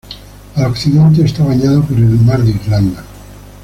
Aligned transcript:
Al 0.55 0.65
occidente 0.65 1.21
está 1.23 1.45
bañado 1.45 1.83
por 1.83 1.95
el 1.95 2.07
Mar 2.21 2.41
de 2.41 2.49
Irlanda. 2.49 3.03